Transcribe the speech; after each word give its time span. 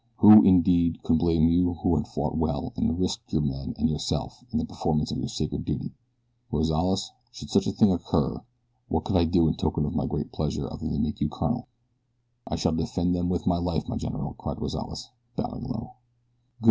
Who, 0.17 0.41
indeed, 0.41 1.03
could 1.03 1.19
blame 1.19 1.47
you 1.47 1.75
who 1.75 1.95
had 1.95 2.07
fought 2.07 2.35
well 2.35 2.73
and 2.75 2.97
risked 2.99 3.31
your 3.31 3.43
men 3.43 3.75
and 3.77 3.87
yourself 3.87 4.43
in 4.51 4.57
the 4.57 4.65
performance 4.65 5.11
of 5.11 5.19
your 5.19 5.27
sacred 5.27 5.63
duty? 5.63 5.93
Rozales, 6.51 7.11
should 7.31 7.51
such 7.51 7.67
a 7.67 7.71
thing 7.71 7.91
occur 7.91 8.43
what 8.87 9.03
could 9.03 9.15
I 9.15 9.25
do 9.25 9.47
in 9.47 9.57
token 9.57 9.85
of 9.85 9.93
my 9.93 10.07
great 10.07 10.31
pleasure 10.31 10.67
other 10.73 10.87
than 10.89 11.03
make 11.03 11.21
you 11.21 11.27
a 11.27 11.29
colonel?" 11.29 11.67
"I 12.47 12.55
shall 12.55 12.71
defend 12.71 13.13
them 13.15 13.29
with 13.29 13.45
my 13.45 13.59
life, 13.59 13.87
my 13.87 13.95
general," 13.95 14.33
cried 14.39 14.59
Rozales, 14.59 15.11
bowing 15.35 15.65
low. 15.65 15.97
"Good!" 15.99 16.55